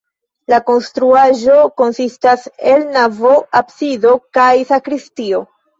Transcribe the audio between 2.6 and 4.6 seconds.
el navo, absido kaj